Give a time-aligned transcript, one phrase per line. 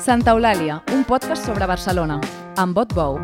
[0.00, 2.14] Santa Eulàlia, un podcast sobre Barcelona,
[2.56, 3.18] amb Bot Bou.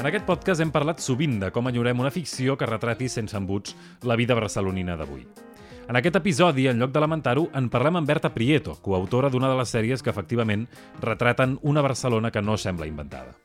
[0.00, 3.76] En aquest podcast hem parlat sovint de com enyorem una ficció que retrati sense embuts
[4.08, 5.26] la vida barcelonina d'avui.
[5.84, 9.60] En aquest episodi, en lloc de lamentar-ho, en parlem amb Berta Prieto, coautora d'una de
[9.60, 10.64] les sèries que efectivament
[11.04, 13.36] retraten una Barcelona que no sembla inventada.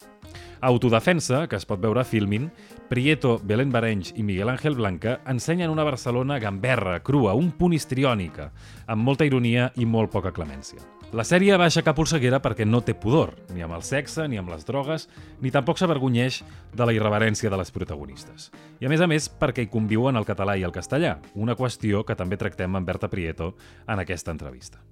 [0.61, 2.47] Autodefensa, que es pot veure a Filmin,
[2.91, 8.49] Prieto, Belén Barenys i Miguel Ángel Blanca ensenyen una Barcelona gamberra, crua, un punt histriònica,
[8.83, 10.83] amb molta ironia i molt poca clemència.
[11.15, 14.51] La sèrie va aixecar polseguera perquè no té pudor, ni amb el sexe, ni amb
[14.51, 15.07] les drogues,
[15.39, 16.41] ni tampoc s'avergonyeix
[16.75, 18.51] de la irreverència de les protagonistes.
[18.83, 22.03] I a més a més perquè hi conviuen el català i el castellà, una qüestió
[22.03, 23.53] que també tractem amb Berta Prieto
[23.87, 24.83] en aquesta entrevista.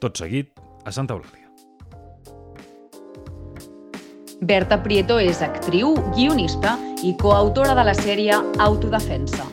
[0.00, 1.41] Tot seguit, a Santa Eulàlia.
[4.42, 6.72] Berta Prieto és actriu, guionista
[7.06, 9.44] i coautora de la sèrie Autodefensa.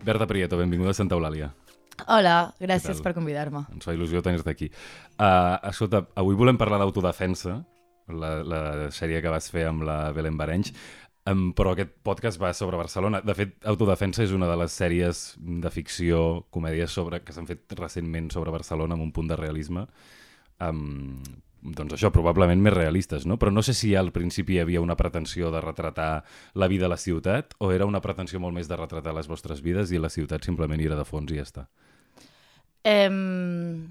[0.00, 1.50] Berta Prieto, benvinguda a Santa Eulàlia.
[2.06, 3.66] Hola, gràcies per convidar-me.
[3.74, 4.70] Ens fa il·lusió tenir-te aquí.
[5.18, 7.58] Uh, escolta, avui volem parlar d'autodefensa,
[8.08, 10.72] la, la sèrie que vas fer amb la Belén Barenys,
[11.28, 13.20] um, però aquest podcast va sobre Barcelona.
[13.20, 17.76] De fet, Autodefensa és una de les sèries de ficció, comèdies sobre, que s'han fet
[17.76, 19.84] recentment sobre Barcelona amb un punt de realisme.
[20.56, 21.20] Um,
[21.62, 23.36] doncs això, probablement més realistes, no?
[23.38, 26.92] Però no sé si al principi hi havia una pretensió de retratar la vida a
[26.92, 30.08] la ciutat o era una pretensió molt més de retratar les vostres vides i la
[30.08, 31.66] ciutat simplement era de fons i ja està.
[32.84, 33.90] Em...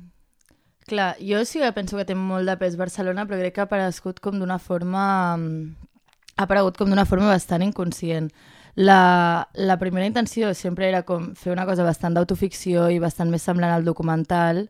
[0.89, 3.67] Clar, jo sí que penso que té molt de pes Barcelona, però crec que ha
[3.69, 5.03] aparegut com d'una forma...
[5.37, 8.31] ha aparegut com d'una forma bastant inconscient.
[8.73, 13.45] La, la primera intenció sempre era com fer una cosa bastant d'autoficció i bastant més
[13.45, 14.69] semblant al documental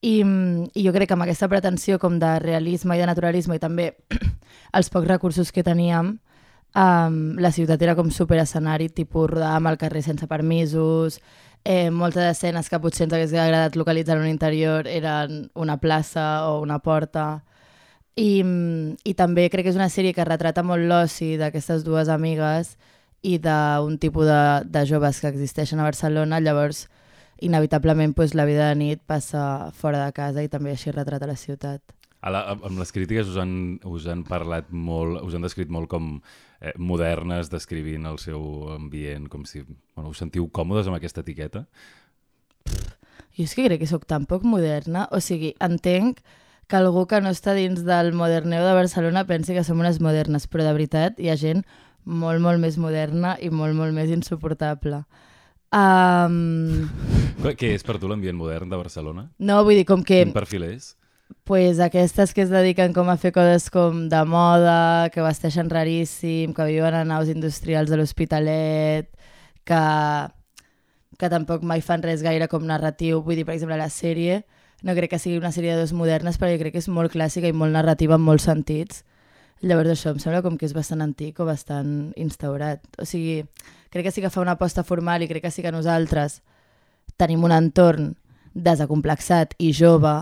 [0.00, 3.62] i, i jo crec que amb aquesta pretensió com de realisme i de naturalisme i
[3.62, 3.90] també
[4.78, 6.18] els pocs recursos que teníem
[6.74, 11.18] um, la ciutat era com super escenari, tipus rodàvem al carrer sense permisos,
[11.64, 16.48] eh, moltes escenes que potser ens hagués agradat localitzar en un interior eren una plaça
[16.48, 17.44] o una porta.
[18.18, 18.42] I,
[19.04, 22.76] I també crec que és una sèrie que retrata molt l'oci d'aquestes dues amigues
[23.22, 26.86] i d'un tipus de, de joves que existeixen a Barcelona, llavors
[27.40, 31.36] inevitablement pues, la vida de nit passa fora de casa i també així retrata la
[31.36, 31.82] ciutat.
[32.20, 35.86] A la, amb les crítiques us han, us han parlat molt, us han descrit molt
[35.90, 36.16] com
[36.60, 39.62] eh, modernes, descrivint el seu ambient, com si...
[39.94, 41.66] Bueno, us sentiu còmodes amb aquesta etiqueta?
[43.38, 46.24] Jo és que crec que sóc tan poc moderna, o sigui, entenc
[46.68, 50.48] que algú que no està dins del moderneu de Barcelona pensi que som unes modernes,
[50.50, 51.62] però de veritat hi ha gent
[52.04, 55.04] molt, molt més moderna i molt, molt més insuportable.
[55.72, 56.88] Um,
[57.42, 59.30] Què- és per tu l'ambient modern de Barcelona?
[59.38, 60.94] no, vull dir, com que Quin perfil és?
[61.44, 66.54] pues, aquestes que es dediquen com a fer coses com de moda, que vesteixen raríssim,
[66.56, 69.10] que viuen a naus industrials de l'Hospitalet,
[69.64, 69.82] que,
[71.18, 73.20] que tampoc mai fan res gaire com narratiu.
[73.22, 74.42] Vull dir, per exemple, la sèrie,
[74.82, 77.12] no crec que sigui una sèrie de dos modernes, però jo crec que és molt
[77.12, 79.04] clàssica i molt narrativa en molts sentits.
[79.60, 82.84] Llavors això em sembla com que és bastant antic o bastant instaurat.
[83.00, 83.42] O sigui,
[83.90, 86.40] crec que sí que fa una aposta formal i crec que sí que nosaltres
[87.18, 88.12] tenim un entorn
[88.54, 90.14] desacomplexat i jove,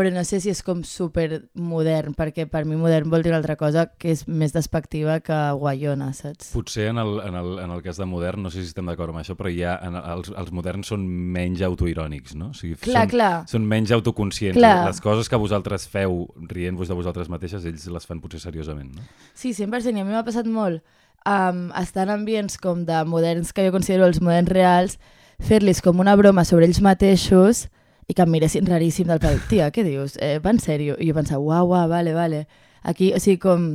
[0.00, 3.40] però no sé si és com super modern, perquè per mi modern vol dir una
[3.42, 6.54] altra cosa que és més despectiva que guaiona, saps?
[6.54, 9.12] Potser en el, en, el, en el cas de modern, no sé si estem d'acord
[9.12, 12.48] amb això, però ja en, els, els moderns són menys autoirònics, no?
[12.54, 13.34] O sigui, Clar, són, clar.
[13.52, 14.56] són menys autoconscients.
[14.56, 14.86] Clar.
[14.88, 19.04] Les coses que vosaltres feu rient-vos de vosaltres mateixes, ells les fan potser seriosament, no?
[19.34, 20.80] Sí, 100%, i a mi m'ha passat molt
[21.28, 24.96] um, estar en ambients com de moderns que jo considero els moderns reals,
[25.44, 27.66] fer-los com una broma sobre ells mateixos
[28.10, 29.38] i que em miressin raríssim del pal.
[29.46, 30.16] Tia, què dius?
[30.18, 30.96] Eh, va en sèrio?
[30.98, 32.40] I jo pensava, uau, uau, vale, vale.
[32.82, 33.68] Aquí, o sigui, com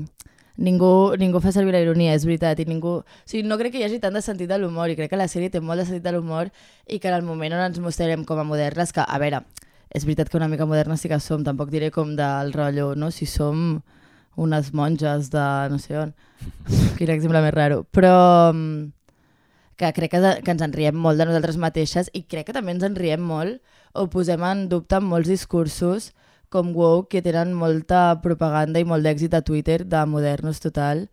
[0.58, 2.98] ningú, ningú fa servir la ironia, és veritat, i ningú...
[3.00, 5.20] O sigui, no crec que hi hagi tant de sentit de l'humor, i crec que
[5.20, 6.52] la sèrie té molt de sentit de l'humor,
[6.88, 9.46] i que en el moment on ens mostrarem com a modernes, que, a veure,
[9.96, 13.12] és veritat que una mica modernes sí que som, tampoc diré com del rotllo, no?
[13.16, 13.80] Si som
[14.36, 16.12] unes monges de no sé on.
[17.00, 17.86] Quin exemple més raro.
[17.96, 18.92] Però mm,
[19.76, 22.76] que crec que, que ens en riem molt de nosaltres mateixes i crec que també
[22.76, 23.60] ens en riem molt
[23.94, 26.14] o posem en dubte molts discursos
[26.50, 31.08] com woke que tenen molta propaganda i molt d'èxit a Twitter de modernos total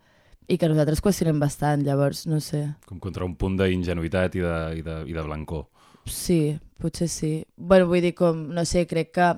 [0.50, 2.64] i que nosaltres qüestionem bastant, llavors, no sé.
[2.86, 5.66] Com contra un punt d'ingenuïtat i, de, i, de, i de blancor.
[6.06, 7.32] Sí, potser sí.
[7.56, 9.28] bueno, vull dir com, no sé, crec que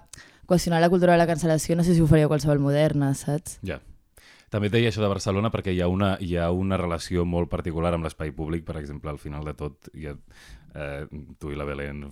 [0.49, 3.59] qüestionar la cultura de la cancel·lació no sé si ho faria qualsevol moderna, saps?
[3.65, 3.81] Ja.
[4.55, 7.91] També deia això de Barcelona perquè hi ha una, hi ha una relació molt particular
[7.97, 10.12] amb l'espai públic, per exemple, al final de tot hi ha,
[10.75, 11.06] eh,
[11.38, 12.03] tu i la Belén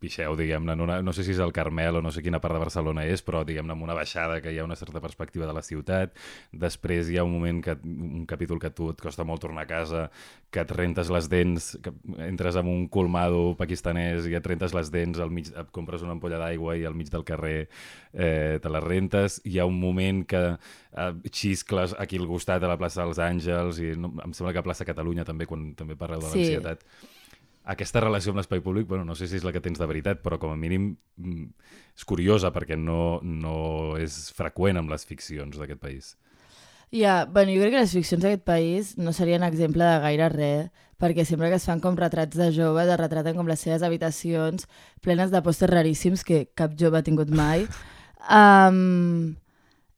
[0.00, 2.62] pixeu, diguem-ne, no, no sé si és el Carmel o no sé quina part de
[2.62, 5.62] Barcelona és, però diguem-ne amb una baixada que hi ha una certa perspectiva de la
[5.62, 6.14] ciutat,
[6.52, 9.64] després hi ha un moment, que un capítol que a tu et costa molt tornar
[9.66, 10.04] a casa,
[10.52, 11.92] que et rentes les dents, que
[12.26, 16.12] entres en un colmado pakistanès i et rentes les dents, al mig, et compres una
[16.16, 17.68] ampolla d'aigua i al mig del carrer
[18.12, 22.68] eh, te les rentes, hi ha un moment que eh, xiscles aquí al costat a
[22.70, 25.96] la plaça dels Àngels i no, em sembla que a plaça Catalunya també, quan també
[25.96, 26.38] parleu de Sí.
[26.38, 26.84] l'ansietat
[27.64, 30.22] aquesta relació amb l'espai públic, bueno, no sé si és la que tens de veritat,
[30.22, 31.46] però com a mínim mm,
[31.96, 36.16] és curiosa perquè no, no és freqüent amb les ficcions d'aquest país.
[36.92, 40.88] Ja, bueno, jo crec que les ficcions d'aquest país no serien exemple de gaire res,
[41.00, 44.68] perquè sempre que es fan com retrats de joves, es retraten com les seves habitacions
[45.02, 47.66] plenes de pòsters raríssims que cap jove ha tingut mai.
[48.22, 49.34] Um,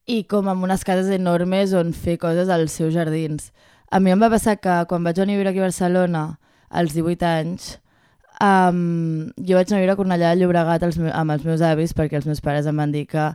[0.08, 3.50] I com amb unes cases enormes on fer coses als seus jardins.
[3.92, 6.22] A mi em va passar que quan vaig venir a viure aquí a Barcelona,
[6.70, 7.80] als 18 anys,
[8.40, 11.94] um, jo vaig anar a viure a Cornellà de Llobregat me- amb els meus avis
[11.94, 13.32] perquè els meus pares em van dir que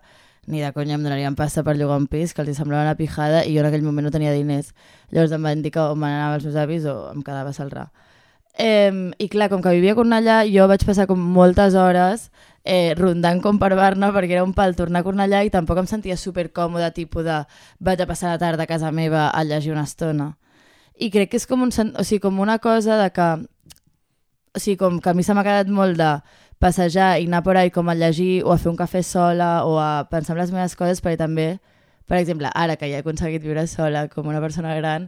[0.47, 3.43] ni de conya em donarien pasta per llogar un pis, que els semblava una pijada
[3.45, 4.73] i jo en aquell moment no tenia diners.
[5.11, 7.89] Llavors em van dir que o n'anava als meus avis o em quedava a Salrà.
[8.57, 12.31] Eh, I clar, com que vivia a Cornellà, jo vaig passar com moltes hores
[12.65, 15.87] eh, rondant com per Barna perquè era un pal tornar a Cornellà i tampoc em
[15.87, 17.43] sentia super còmode, tipus de
[17.79, 20.33] vaig a passar la tarda a casa meva a llegir una estona.
[20.99, 23.29] I crec que és com, un, o sigui, com una cosa de que
[24.55, 26.11] o sigui, com que a mi se m'ha quedat molt de
[26.59, 29.77] passejar i anar por ahí com a llegir o a fer un cafè sola o
[29.79, 31.49] a pensar en les meves coses perquè també,
[32.09, 35.07] per exemple, ara que ja he aconseguit viure sola com una persona gran,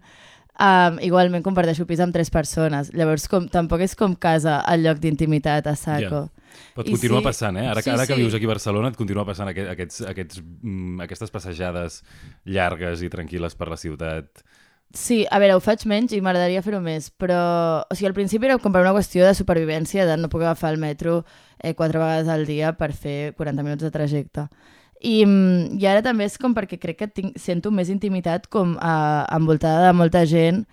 [0.55, 2.93] um, igualment comparteixo pis amb tres persones.
[2.95, 6.29] Llavors, com, tampoc és com casa al lloc d'intimitat a saco.
[6.75, 7.67] Però et I continua sí- passant, eh?
[7.67, 8.21] Ara, sí, ara que sí.
[8.21, 12.01] vius aquí a Barcelona et continua passant aquest, aquests, aquests, mm, aquestes passejades
[12.45, 14.43] llargues i tranquil·les per la ciutat.
[14.93, 17.39] Sí, a veure, ho faig menys i m'agradaria fer-ho més, però
[17.85, 20.73] o sigui, al principi era com per una qüestió de supervivència, de no poder agafar
[20.73, 21.21] el metro
[21.59, 24.47] eh, quatre vegades al dia per fer 40 minuts de trajecte.
[24.99, 28.75] I, mm, I ara també és com perquè crec que tinc, sento més intimitat com
[28.79, 30.65] a, envoltada de molta gent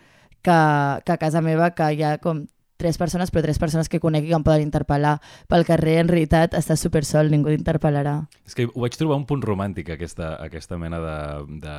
[0.42, 0.58] que,
[1.04, 2.44] que a casa meva, que hi ha com
[2.78, 5.16] tres persones, però tres persones que conec i que em poden interpel·lar.
[5.50, 8.20] Pel carrer, en realitat, estàs super sol, ningú t'interpel·larà.
[8.46, 11.18] És que ho vaig trobar un punt romàntic, aquesta, aquesta mena de,
[11.64, 11.76] de,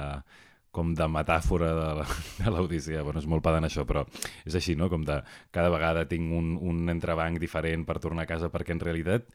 [0.71, 1.71] com de metàfora
[2.41, 3.03] de l'Odissea.
[3.05, 4.05] Bueno, és molt pedant això, però
[4.45, 4.89] és així, no?
[4.91, 5.21] Com de
[5.55, 9.29] cada vegada tinc un, un entrebanc diferent per tornar a casa, perquè en realitat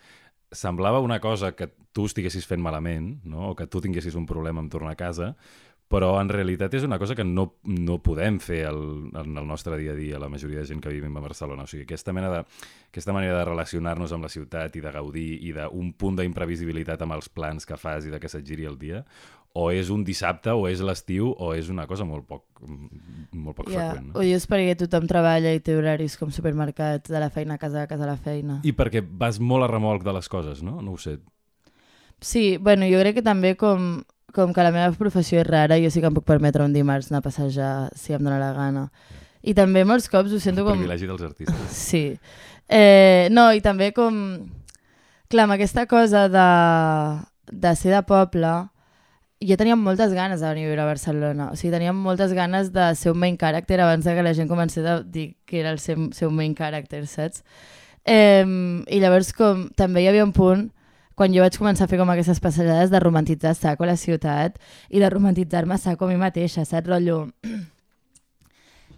[0.54, 3.50] semblava una cosa que tu estiguessis fent malament, no?
[3.50, 5.32] o que tu tinguessis un problema amb tornar a casa,
[5.90, 8.80] però en realitat és una cosa que no, no podem fer el,
[9.14, 11.66] en el nostre dia a dia, la majoria de gent que vivim a Barcelona.
[11.66, 12.40] O sigui, aquesta, mena de,
[12.88, 17.18] aquesta manera de relacionar-nos amb la ciutat i de gaudir i d'un punt d'imprevisibilitat amb
[17.18, 19.04] els plans que fas i de que se't giri el dia,
[19.54, 23.68] o és un dissabte, o és l'estiu, o és una cosa molt poc, molt poc
[23.70, 24.08] Ja, freqüent.
[24.10, 24.24] No?
[24.26, 27.90] dius perquè tothom treballa i té horaris com supermercats, de la feina a casa, de
[27.90, 28.58] casa a la feina.
[28.66, 30.80] I perquè vas molt a remolc de les coses, no?
[30.82, 31.20] No ho sé.
[32.20, 34.02] Sí, bueno, jo crec que també com,
[34.34, 37.12] com que la meva professió és rara, jo sí que em puc permetre un dimarts
[37.12, 38.88] anar a passejar si em dóna la gana.
[39.44, 40.82] I també molts cops ho sento El com...
[40.82, 41.78] privilegi dels artistes.
[41.86, 42.18] Sí.
[42.66, 44.18] Eh, no, i també com...
[45.30, 46.48] Clar, amb aquesta cosa de,
[47.52, 48.52] de ser de poble,
[49.40, 51.50] jo tenia moltes ganes de venir a viure a Barcelona.
[51.52, 54.48] O sigui, tenia moltes ganes de ser un main character abans de que la gent
[54.48, 57.44] comencés a dir que era el seu, seu main character, saps?
[58.04, 60.68] Eh, I llavors com també hi havia un punt
[61.14, 64.58] quan jo vaig començar a fer com aquestes passejades de romantitzar a saco la ciutat
[64.90, 66.88] i de romantitzar-me a saco a mi mateixa, saps?
[66.88, 67.28] Rotllo...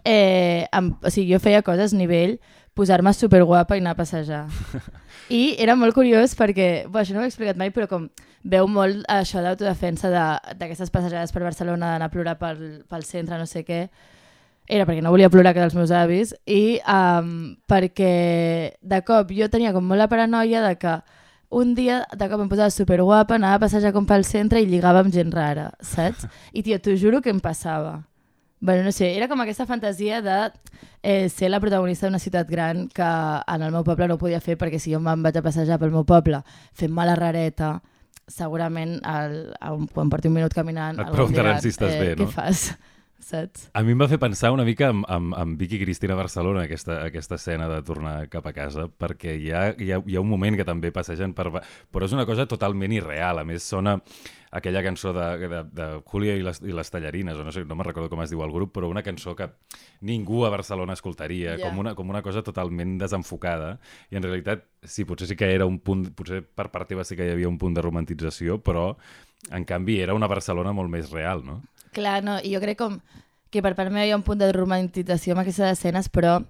[0.06, 2.36] Eh, amb, o sigui, jo feia coses a nivell
[2.76, 4.44] posar-me superguapa i anar a passejar.
[5.32, 8.08] I era molt curiós perquè, bo, això no ho he explicat mai, però com
[8.46, 13.38] veu molt això d'autodefensa de- d'aquestes passejades per Barcelona, d'anar a plorar pel, pel centre,
[13.40, 13.86] no sé què,
[14.68, 19.46] era perquè no volia plorar que dels meus avis i um, perquè de cop jo
[19.48, 20.96] tenia com molt la paranoia de que
[21.54, 25.04] un dia de cop em posava superguapa, anava a passejar com pel centre i lligava
[25.04, 26.26] amb gent rara, saps?
[26.58, 28.00] I tio, t'ho juro que em passava.
[28.60, 30.36] Bueno, no sé, era com aquesta fantasia de
[31.02, 34.56] eh, ser la protagonista d'una ciutat gran que en el meu poble no podia fer
[34.56, 36.40] perquè si jo me'n vaig a passejar pel meu poble
[36.72, 37.76] fent mala rareta,
[38.26, 39.38] segurament el,
[39.70, 40.98] un, quan porti un minut caminant...
[41.04, 42.24] Et preguntaran si estàs eh, bé, no?
[42.24, 42.70] Què fas?
[43.26, 43.70] Saps?
[43.74, 46.66] A mi em va fer pensar una mica amb, amb, amb Vicky Cristina a Barcelona,
[46.66, 50.22] aquesta, aquesta escena de tornar cap a casa, perquè hi ha, hi ha, hi ha
[50.22, 51.48] un moment que també passegen per...
[51.50, 53.40] Però és una cosa totalment irreal.
[53.42, 53.96] A més, sona
[54.56, 57.76] aquella cançó de, de, de Julia i les, i les tallarines, o no sé, no
[57.76, 59.50] me'n recordo com es diu el grup, però una cançó que
[60.00, 61.68] ningú a Barcelona escoltaria, Ja.
[61.68, 63.76] com, una, com una cosa totalment desenfocada.
[64.10, 66.08] I en realitat, sí, potser sí que era un punt...
[66.16, 68.96] Potser per part teva sí que hi havia un punt de romantització, però
[69.52, 71.60] en canvi era una Barcelona molt més real, no?
[71.96, 73.00] Clar, no, i jo crec com
[73.52, 76.40] que per part meva hi ha un punt de romantització amb aquestes escenes, però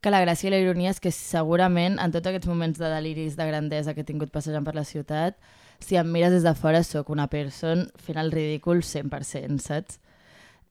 [0.00, 3.34] que la gràcia i la ironia és que segurament en tots aquests moments de deliris
[3.36, 5.36] de grandesa que he tingut passejant per la ciutat,
[5.80, 10.00] si em mires des de fora sóc una persona fent el ridícul 100%, saps?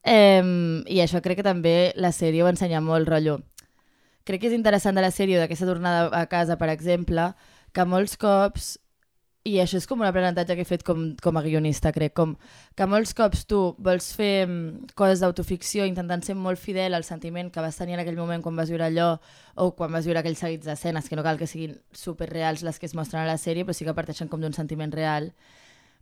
[0.06, 0.42] Eh,
[0.88, 3.40] I això crec que també la sèrie ho ensenya molt, rotllo.
[4.26, 7.32] Crec que és interessant de la sèrie d'aquesta tornada a casa, per exemple,
[7.74, 8.76] que molts cops
[9.46, 12.32] i això és com un aprenentatge que he fet com, com a guionista, crec, com
[12.74, 17.52] que molts cops tu vols fer mm, coses d'autoficció intentant ser molt fidel al sentiment
[17.54, 19.12] que vas tenir en aquell moment quan vas viure allò
[19.54, 22.90] o quan vas viure aquells seguits d'escenes, que no cal que siguin superreals les que
[22.90, 25.30] es mostren a la sèrie, però sí que parteixen com d'un sentiment real.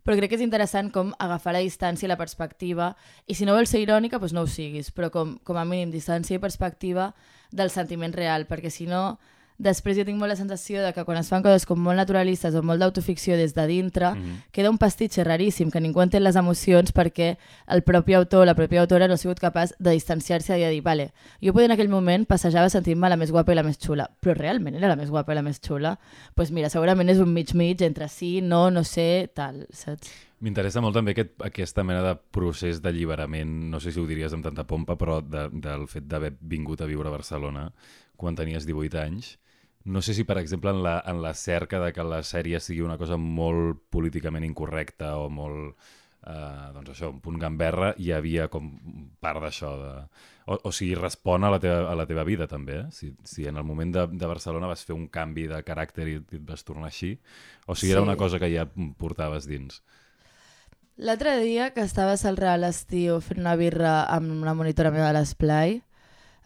[0.04, 2.90] Però crec que és interessant com agafar la distància i la perspectiva,
[3.28, 5.92] i si no vols ser irònica, doncs no ho siguis, però com, com a mínim
[5.92, 7.12] distància i perspectiva
[7.52, 9.18] del sentiment real, perquè si no
[9.54, 12.56] Després jo tinc molt la sensació de que quan es fan coses com molt naturalistes
[12.58, 14.40] o molt d'autoficció des de dintre, mm -hmm.
[14.50, 17.36] queda un pastitxe raríssim, que ningú entén les emocions perquè
[17.68, 20.82] el propi autor la pròpia autora no ha sigut capaç de distanciar-se i de dir,
[20.82, 24.10] vale, jo poder en aquell moment passejava sentint-me la més guapa i la més xula,
[24.20, 25.90] però realment era la més guapa i la més xula?
[25.90, 30.10] Doncs pues mira, segurament és un mig-mig entre sí, no, no sé, tal, saps?
[30.40, 34.44] M'interessa molt també aquest, aquesta mena de procés d'alliberament, no sé si ho diries amb
[34.44, 37.72] tanta pompa, però de, del fet d'haver vingut a viure a Barcelona
[38.16, 39.38] quan tenies 18 anys
[39.84, 42.80] no sé si, per exemple, en la, en la cerca de que la sèrie sigui
[42.80, 45.76] una cosa molt políticament incorrecta o molt,
[46.24, 48.70] eh, doncs això, un punt gamberra, hi havia com
[49.20, 49.74] part d'això.
[49.82, 49.92] De...
[50.48, 52.80] O, o sigui, respon a la teva, a la teva vida, també.
[52.80, 52.86] Eh?
[52.96, 56.18] Si, si en el moment de, de Barcelona vas fer un canvi de caràcter i
[56.22, 57.18] et vas tornar així,
[57.66, 57.94] o sigui, sí.
[57.96, 58.64] era una cosa que ja
[59.00, 59.82] portaves dins.
[60.96, 65.18] L'altre dia que estaves al Real Estiu fent una birra amb una monitora meva de
[65.18, 65.80] l'Esplai,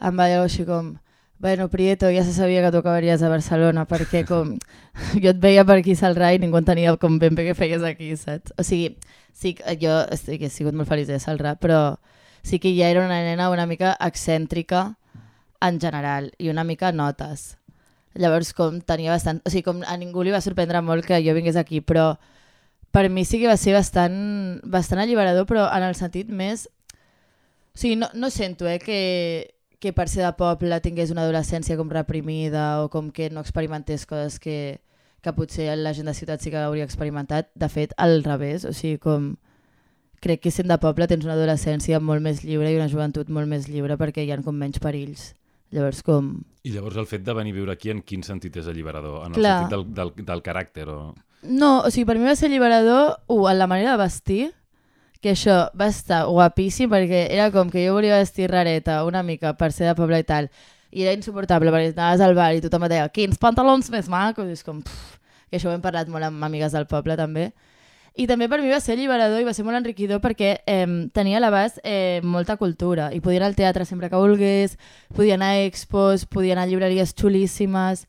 [0.01, 0.97] em va dir així com
[1.41, 4.57] Bueno, Prieto, ja se sabia que tu acabaries a Barcelona, perquè com
[5.23, 8.09] jo et veia per aquí Salrà i ningú entenia com ben bé què feies aquí,
[8.19, 8.51] saps?
[8.59, 8.97] O sigui,
[9.31, 12.01] sí, jo estic, he sigut molt feliç de Salrà, però
[12.43, 14.97] sí que ja era una nena una mica excèntrica
[15.63, 17.55] en general i una mica notes.
[18.19, 19.39] Llavors, com tenia bastant...
[19.47, 22.17] O sigui, com a ningú li va sorprendre molt que jo vingués aquí, però
[22.91, 26.67] per mi sí que va ser bastant, bastant alliberador, però en el sentit més...
[26.67, 28.99] O sigui, no, no sento eh, que,
[29.79, 34.07] que per ser de poble tingués una adolescència com reprimida o com que no experimentés
[34.11, 34.81] coses que,
[35.23, 37.53] que potser la gent de ciutat sí que hauria experimentat.
[37.55, 39.37] De fet, al revés, o sigui, com
[40.25, 43.51] crec que sent de poble tens una adolescència molt més lliure i una joventut molt
[43.51, 45.33] més lliure perquè hi ha com menys perills.
[45.75, 46.33] Llavors, com...
[46.65, 49.27] I llavors el fet de venir a viure aquí en quin sentit és alliberador?
[49.27, 49.55] En Clar.
[49.55, 50.89] el sentit del, del, del caràcter?
[50.89, 51.13] O...
[51.45, 54.47] No, o sigui, per mi va ser alliberador, uh, en la manera de vestir,
[55.23, 59.55] que això va estar guapíssim perquè era com que jo volia vestir rareta una mica
[59.59, 60.51] per ser de poble i tal
[60.91, 64.49] i era insuportable perquè anaves al bar i tothom et deia quins pantalons més macos?
[64.49, 65.19] I és com pff,
[65.51, 67.51] que això ho hem parlat molt amb amigues del poble també.
[68.19, 71.39] I també per mi va ser alliberador i va ser molt enriquidor perquè eh, tenia
[71.39, 74.75] a l'abast eh, molta cultura i podia anar al teatre sempre que volgués,
[75.15, 78.09] podia anar a expos, podia anar a llibreries xulíssimes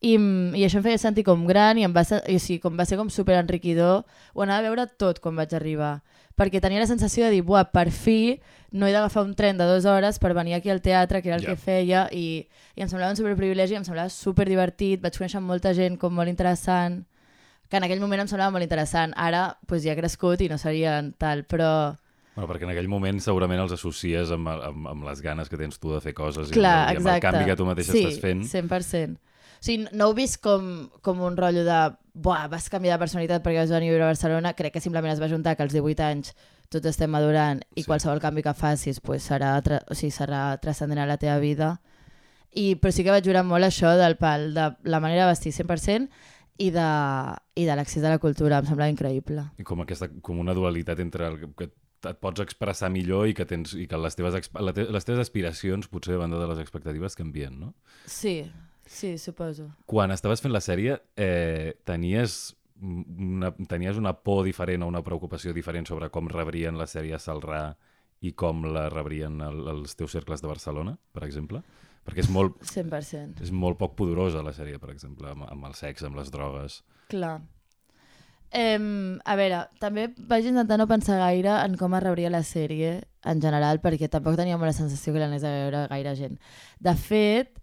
[0.00, 2.60] i, i això em feia sentir com gran i, em va, ser, i o sigui,
[2.62, 5.98] com va ser com super enriquidor ho anava a veure tot quan vaig arribar
[6.40, 8.40] perquè tenia la sensació de dir, buah, per fi
[8.72, 11.36] no he d'agafar un tren de dues hores per venir aquí al teatre, que era
[11.36, 11.52] el yeah.
[11.52, 15.98] que feia, i, i em semblava un superprivilegi, em semblava superdivertit, vaig conèixer molta gent
[16.00, 17.02] com molt interessant,
[17.68, 19.12] que en aquell moment em semblava molt interessant.
[19.20, 21.70] Ara pues, ja he crescut i no seria tal, però...
[22.36, 25.82] Bueno, perquè en aquell moment segurament els associes amb, amb, amb les ganes que tens
[25.82, 28.04] tu de fer coses Clar, i, amb, i amb el canvi que tu mateix sí,
[28.06, 28.46] estàs fent.
[28.46, 29.18] Sí, 100%.
[29.60, 31.80] O sigui, no ho vist com, com un rotllo de
[32.14, 34.54] Buah, vas canviar de personalitat perquè vas venir a viure a Barcelona.
[34.56, 36.32] Crec que simplement es va juntar que als 18 anys
[36.72, 37.86] tots estem madurant i sí.
[37.86, 41.74] qualsevol canvi que facis pues, serà, o sigui, serà transcendent a la teva vida.
[42.50, 45.52] I, però sí que vaig jurar molt això del pal, de la manera de vestir
[45.54, 46.08] 100%
[46.60, 46.88] i de,
[47.54, 48.58] i de l'accés a la cultura.
[48.58, 49.44] Em semblava increïble.
[49.60, 51.68] I com, aquesta, com una dualitat entre el que
[52.08, 56.16] et pots expressar millor i que, tens, i que les, teves, les teves aspiracions potser
[56.16, 57.74] a banda de les expectatives canvien, no?
[58.08, 58.40] Sí,
[58.90, 59.68] Sí, suposo.
[59.86, 65.54] Quan estaves fent la sèrie, eh, tenies, una, tenies una por diferent o una preocupació
[65.54, 67.62] diferent sobre com rebrien la sèrie a Salrà
[68.26, 71.62] i com la rebrien el, els teus cercles de Barcelona, per exemple?
[72.02, 72.58] Perquè és molt...
[72.66, 73.44] 100%.
[73.46, 76.80] És molt poc poderosa la sèrie, per exemple, amb, amb el sexe, amb les drogues.
[77.14, 77.36] Clar.
[78.50, 78.74] Eh,
[79.22, 82.96] a veure, també vaig intentar no pensar gaire en com es rebria la sèrie
[83.30, 86.40] en general, perquè tampoc tenia la sensació que l'anés a veure gaire gent.
[86.82, 87.59] De fet,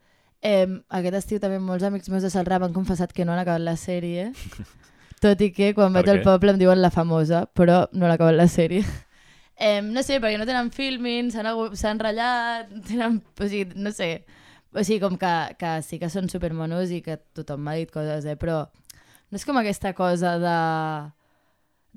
[0.48, 3.64] Eh, aquest estiu també molts amics meus de Salrà m'han confessat que no han acabat
[3.66, 4.30] la sèrie,
[5.24, 8.38] tot i que quan vaig al poble em diuen la famosa, però no l'ha acabat
[8.38, 8.86] la sèrie.
[9.58, 14.12] Eh, no sé, perquè no tenen filming, s'han ratllat, tenen, o sigui, no sé,
[14.70, 18.28] o sigui, com que, que sí que són supermonos i que tothom m'ha dit coses,
[18.30, 20.54] eh, però no és com aquesta cosa de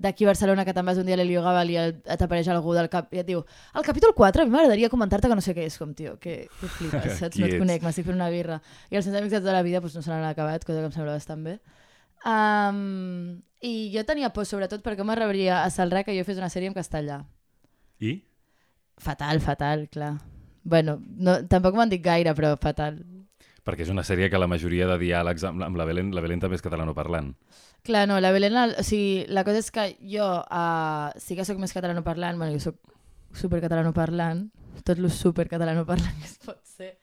[0.01, 3.13] d'aquí Barcelona que te'n vas un dia l'Elio Gabal i el- t'apareix algú del cap
[3.13, 3.43] i et diu
[3.77, 6.47] el capítol 4 a mi m'agradaria comentar-te que no sé què és, com tio, que,
[6.61, 7.37] que flipes, saps?
[7.39, 7.61] No et ets?
[7.61, 8.61] conec, m'estic fent una birra.
[8.91, 10.89] I els meus amics de tota la vida doncs, no se n'han acabat, cosa que
[10.89, 11.59] em sembla bastant bé.
[12.25, 16.69] Um, I jo tenia por, sobretot, perquè m'arribaria a Salrà que jo fes una sèrie
[16.71, 17.21] en castellà.
[18.01, 18.23] I?
[19.01, 20.15] Fatal, fatal, clar.
[20.65, 23.03] Bueno, no, tampoc m'han dit gaire, però fatal.
[23.65, 26.41] Perquè és una sèrie que la majoria de diàlegs amb, amb la Belén, la Belén
[26.41, 27.35] també és catalanoparlant.
[27.83, 31.61] Clar, no, la Belén, o sigui, la cosa és que jo uh, sí que sóc
[31.63, 32.77] més catalanoparlant, bueno, jo sóc
[33.41, 34.49] supercatalanoparlant,
[34.85, 36.99] tot lo supercatalanoparlant que es pot ser.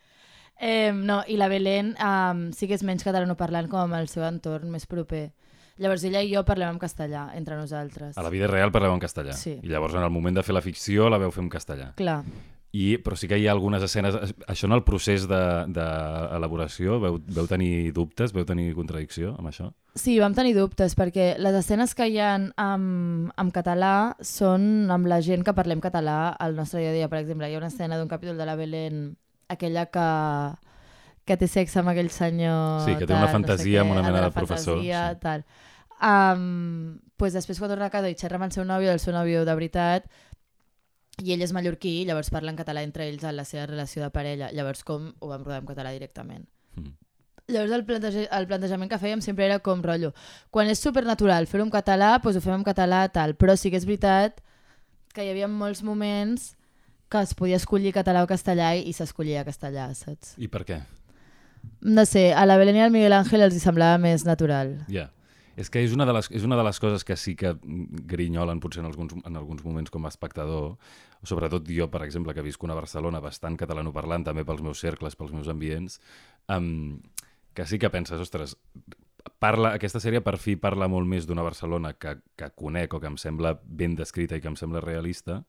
[0.60, 4.26] Eh, no, i la Belén um, sí que és menys catalanoparlant com amb el seu
[4.28, 5.30] entorn més proper.
[5.78, 8.18] Llavors ella i jo parlem en castellà entre nosaltres.
[8.18, 9.36] A la vida real parleu en castellà.
[9.38, 9.60] Sí.
[9.62, 11.92] I llavors en el moment de fer la ficció la veu fer en castellà.
[12.00, 12.24] Clar,
[12.76, 14.16] I, però sí que hi ha algunes escenes...
[14.52, 19.70] Això en el procés d'elaboració, de, veu, veu tenir dubtes, veu tenir contradicció amb això?
[19.96, 25.08] Sí, vam tenir dubtes, perquè les escenes que hi ha en, en català són amb
[25.10, 27.10] la gent que parlem català al nostre dia a dia.
[27.10, 29.16] Per exemple, hi ha una escena d'un capítol de la Belén,
[29.48, 30.10] aquella que,
[31.26, 32.84] que té sexe amb aquell senyor...
[32.86, 35.24] Sí, que té una fantasia amb una mena la de professor, Fantasia, sí.
[35.24, 35.48] tal.
[35.98, 39.16] Um, pues després quan torna a casa i xerra amb el seu nòvio, el seu
[39.16, 40.12] nòvio de veritat,
[41.24, 44.12] i ell és mallorquí, llavors parla en català entre ells en la seva relació de
[44.14, 44.52] parella.
[44.54, 46.46] Llavors, com ho vam rodar en català directament.
[46.76, 46.94] Mm.
[47.48, 50.12] Llavors el, planteja el plantejament que fèiem sempre era com rotllo.
[50.52, 53.80] Quan és supernatural fer-ho en català, doncs ho fem en català tal, però sí que
[53.80, 54.44] és veritat
[55.16, 56.52] que hi havia molts moments
[57.10, 60.36] que es podia escollir català o castellà i s'escollia castellà, saps?
[60.38, 60.82] I per què?
[61.82, 64.76] No sé, a la Belén i al Miguel Ángel els hi semblava més natural.
[64.92, 65.08] Ja.
[65.58, 67.56] És que és una, de les, és una de les coses que sí que
[68.12, 70.76] grinyolen potser en alguns, en alguns moments com a espectador,
[71.24, 75.34] sobretot jo, per exemple, que visc una Barcelona bastant catalanoparlant, també pels meus cercles, pels
[75.34, 76.00] meus ambients,
[76.54, 77.00] um,
[77.58, 78.58] que sí que penses, ostres,
[79.42, 83.10] parla, aquesta sèrie per fi parla molt més d'una Barcelona que, que conec o que
[83.10, 85.42] em sembla ben descrita i que em sembla realista,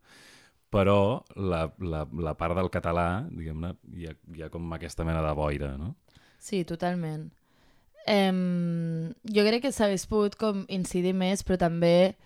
[0.72, 5.22] però la, la, la part del català, diguem-ne, hi, ha, hi ha com aquesta mena
[5.24, 5.94] de boira, no?
[6.38, 7.30] Sí, totalment.
[8.08, 12.16] Em, jo crec que s'hagués pogut com incidir més, però també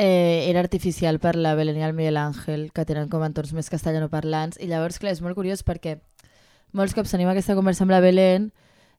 [0.00, 3.68] eh, era artificial per la Belén i el Miguel Ángel, que tenen com entorns més
[3.68, 4.56] castellanoparlants.
[4.56, 5.98] I llavors, clar, és molt curiós perquè
[6.72, 8.48] molts cops tenim aquesta conversa amb la Belén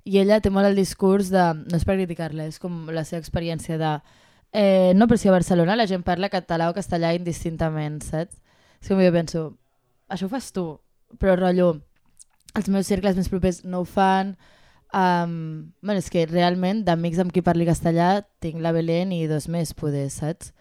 [0.05, 1.47] i ella té molt el discurs de...
[1.65, 3.95] No és per criticar-la, és com la seva experiència de...
[4.53, 8.37] Eh, no, però si a Barcelona la gent parla català o castellà indistintament, saps?
[8.77, 9.45] És com jo penso,
[10.11, 10.67] això ho fas tu,
[11.17, 11.73] però rotllo,
[12.53, 14.35] els meus cercles més propers no ho fan,
[14.91, 19.45] Um, bueno, és que realment d'amics amb qui parli castellà tinc la Belén i dos
[19.47, 20.51] més, poder, saps?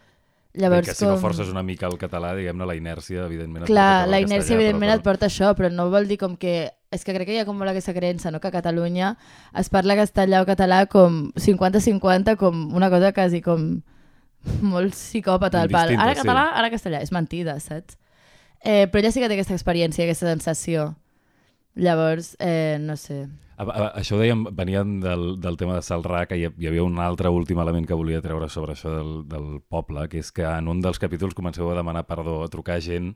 [0.52, 1.14] Llavors, que si com...
[1.14, 3.68] no forces una mica el català, diguem-ne, la inèrcia, evidentment...
[3.68, 6.72] Clar, la inèrcia, castellà, evidentment, però, et porta això, però no vol dir com que...
[6.90, 9.12] És que crec que hi ha com molt aquesta creença, no?, que a Catalunya
[9.54, 13.76] es parla castellà o català com 50-50, com una cosa quasi com
[14.64, 15.94] molt psicòpata al pal.
[15.94, 16.22] Ara sí.
[16.24, 17.02] català, ara castellà.
[17.04, 17.98] És mentida, saps?
[18.60, 20.90] Eh, però ella sí que té aquesta experiència, aquesta sensació.
[21.74, 23.26] Llavors, eh, no sé...
[23.60, 26.86] A, a, això ho dèiem, venien del, del tema de Salrà, que hi, hi havia
[26.86, 30.46] un altre últim element que volia treure sobre això del, del poble, que és que
[30.48, 33.12] en un dels capítols comenceu a demanar perdó, a trucar gent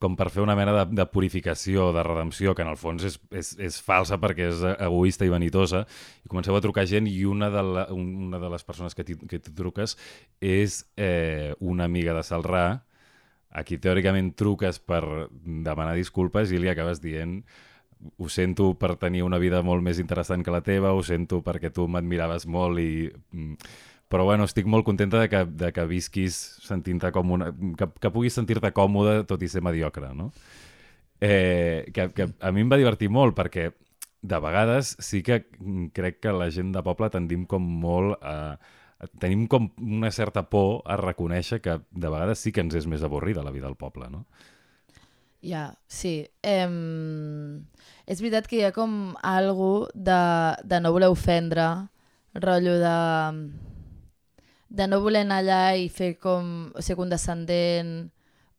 [0.00, 3.18] com per fer una mena de, de purificació, de redempció, que en el fons és,
[3.34, 5.82] és, és falsa perquè és egoista i vanitosa,
[6.24, 9.42] i comenceu a trucar gent i una de, la, una de les persones que t'hi
[9.50, 9.98] truques
[10.40, 12.64] és eh, una amiga de Salrà,
[13.52, 15.02] a qui teòricament truques per
[15.36, 17.42] demanar disculpes i li acabes dient
[18.18, 21.70] ho sento per tenir una vida molt més interessant que la teva, ho sento perquè
[21.72, 23.10] tu m'admiraves molt i...
[23.32, 23.54] mm,
[24.12, 26.34] Però bueno, estic molt contenta de que, de que visquis
[26.66, 27.46] sentint-te com una...
[27.78, 30.26] Que, que puguis sentir-te còmode tot i ser mediocre, no?
[31.20, 33.68] Eh, que, que a mi em va divertir molt perquè
[34.22, 35.44] de vegades sí que
[35.94, 38.58] crec que la gent de poble tendim com molt a-
[39.18, 43.02] Tenim com una certa por a reconèixer que de vegades sí que ens és més
[43.02, 44.20] avorrida la vida al poble, no?
[45.42, 46.30] Ja, sí.
[46.42, 47.66] Em...
[48.06, 50.20] És veritat que hi ha com algo de,
[50.64, 51.66] de no voler ofendre,
[52.34, 52.94] rotllo de,
[54.70, 58.10] de no voler anar allà i fer com ser condescendent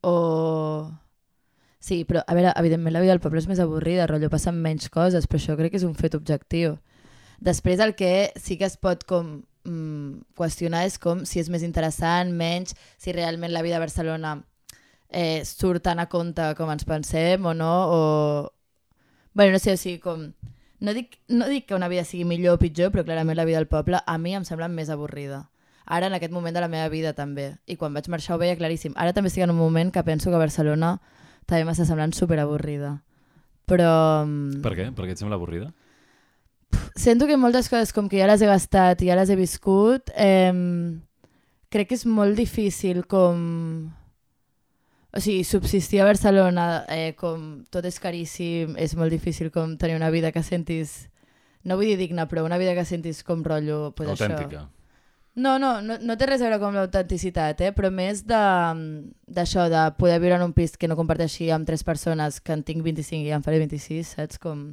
[0.03, 0.91] o...
[1.83, 4.87] Sí, però a veure, evidentment la vida del poble és més avorrida, rotllo, passen menys
[4.91, 6.77] coses, però això crec que és un fet objectiu.
[7.43, 11.63] Després el que sí que es pot com mm, qüestionar és com si és més
[11.67, 14.37] interessant, menys, si realment la vida a Barcelona
[15.13, 18.53] eh, surt tan a compte com ens pensem o no, o...
[19.33, 20.31] bueno, no sé, o sigui, com...
[20.83, 23.61] No dic, no dic que una vida sigui millor o pitjor, però clarament la vida
[23.61, 25.45] del poble a mi em sembla més avorrida.
[25.85, 27.53] Ara, en aquest moment de la meva vida, també.
[27.67, 28.91] I quan vaig marxar ho veia claríssim.
[28.99, 30.97] Ara també estic en un moment que penso que Barcelona
[31.45, 32.97] també m'està semblant superavorrida.
[33.69, 33.93] Però...
[34.27, 34.89] mm, Per què?
[34.91, 35.71] Per què et sembla avorrida?
[36.95, 40.11] sento que moltes coses com que ja les he gastat i ja les he viscut,
[40.15, 40.53] eh,
[41.73, 43.93] crec que és molt difícil com...
[45.13, 49.97] O sigui, subsistir a Barcelona, eh, com tot és caríssim, és molt difícil com tenir
[49.99, 51.03] una vida que sentis...
[51.63, 53.93] No vull dir digna, però una vida que sentis com rotllo...
[53.95, 54.65] Pues Autèntica.
[54.65, 54.83] Això.
[55.35, 57.71] No, no, no, no té res a veure amb l'autenticitat, eh?
[57.73, 61.81] però més d'això, de, de poder viure en un pis que no comparteixi amb tres
[61.85, 64.41] persones, que en tinc 25 i en faré 26, saps?
[64.41, 64.67] Com...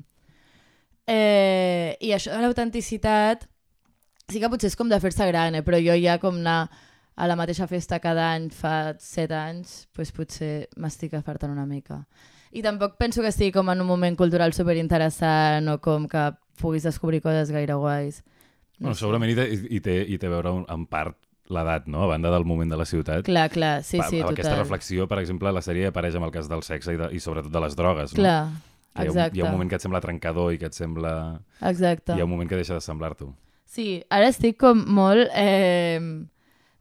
[1.08, 3.46] Eh, I això de l'autenticitat
[4.30, 5.64] sí que potser és com de fer-se gran, eh?
[5.64, 6.68] però jo ja com anar
[7.20, 12.00] a la mateixa festa cada any fa 7 anys, doncs potser m'estic afartant una mica.
[12.50, 16.30] I tampoc penso que estigui com en un moment cultural superinteressant o com que
[16.60, 18.22] puguis descobrir coses gaire guais.
[18.78, 19.04] Bueno, sé.
[19.04, 21.18] segurament hi té, hi té, hi té a veure un, en part
[21.50, 22.06] l'edat, no?
[22.06, 23.26] A banda del moment de la ciutat.
[23.26, 24.64] Clar, clar, sí, sí, amb Aquesta total.
[24.64, 27.52] reflexió, per exemple, la sèrie apareix amb el cas del sexe i, de, i sobretot
[27.52, 28.16] de les drogues.
[28.16, 28.22] No?
[28.22, 28.40] Clar,
[28.90, 29.36] Que hi, ha un, exacte.
[29.36, 31.12] hi ha un moment que et sembla trencador i que et sembla...
[31.60, 32.16] Exacte.
[32.16, 33.34] Hi ha un moment que deixa de semblar-t'ho.
[33.68, 35.28] Sí, ara estic com molt...
[35.36, 36.00] Eh,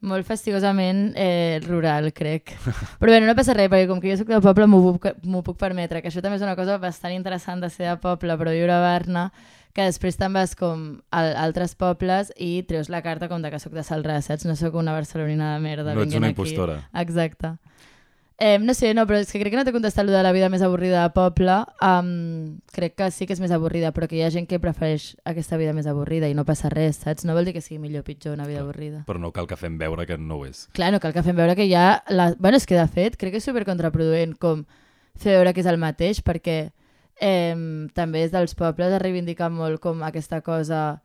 [0.01, 2.53] molt fastigosament eh, rural, crec.
[2.99, 5.09] Però bé, no passa res, perquè com que jo soc de poble m'ho puc,
[5.45, 8.53] puc permetre, que això també és una cosa bastant interessant de ser de poble, però
[8.55, 9.29] viure a Barna,
[9.75, 13.59] que després te'n vas com a altres pobles i treus la carta com de que
[13.61, 14.47] sóc de Salrà, saps?
[14.47, 15.93] No sóc una barcelonina de merda.
[15.93, 16.37] No ets una aquí.
[16.37, 16.81] impostora.
[17.03, 17.57] Exacte.
[18.41, 20.31] Eh, no sé, no, però és que crec que no t'he contestat allò de la
[20.31, 21.57] vida més avorrida de poble.
[21.83, 25.09] Um, crec que sí que és més avorrida, però que hi ha gent que prefereix
[25.27, 27.27] aquesta vida més avorrida i no passa res, saps?
[27.27, 29.03] No vol dir que sigui millor o pitjor una vida avorrida.
[29.09, 30.69] Però no cal que fem veure que no ho és.
[30.71, 31.99] Clar, no cal que fem veure que hi ha...
[32.15, 32.29] La...
[32.39, 34.63] Bueno, és que de fet crec que és super contraproduent com
[35.19, 36.57] fer veure que és el mateix, perquè
[37.19, 37.59] eh,
[37.91, 41.01] també és dels pobles a reivindicar molt com aquesta cosa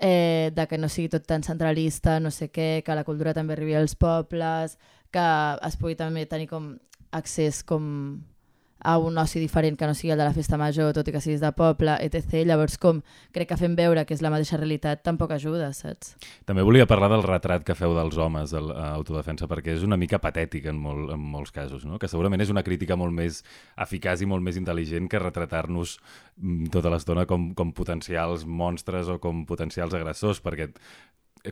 [0.00, 3.54] eh, de que no sigui tot tan centralista, no sé què, que la cultura també
[3.54, 4.78] arribi als pobles,
[5.14, 5.26] que
[5.68, 6.74] es pugui també tenir com
[7.14, 7.84] accés com
[8.84, 11.20] a un oci diferent que no sigui el de la festa major, tot i que
[11.24, 12.42] siguis de poble, etc.
[12.44, 13.00] Llavors, com
[13.32, 16.12] crec que fent veure que és la mateixa realitat tampoc ajuda, saps?
[16.44, 20.20] També volia parlar del retrat que feu dels homes a l'autodefensa, perquè és una mica
[20.20, 21.98] patètic en, molt, en molts casos, no?
[21.98, 23.40] que segurament és una crítica molt més
[23.80, 25.96] eficaç i molt més intel·ligent que retratar-nos
[26.36, 30.68] mm, tota l'estona com, com potencials monstres o com potencials agressors, perquè